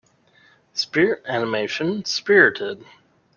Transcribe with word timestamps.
Spirit 0.73 1.21
animation 1.27 2.03
Spirited. 2.05 2.83